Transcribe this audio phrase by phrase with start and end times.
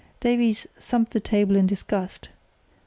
[0.19, 2.29] Davies thumped the table in disgust.